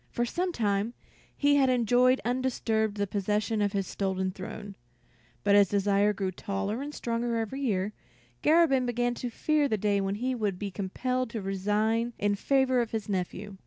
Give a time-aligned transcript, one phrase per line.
[0.09, 0.95] For some time
[1.37, 4.73] he had enjoyed undisturbed the possession of his stolen throne;
[5.43, 7.93] but as Desire grew taller and stronger every year,
[8.41, 12.81] Garabin began to fear the day when he would be compelled to resign in favor
[12.81, 13.57] of his nephew.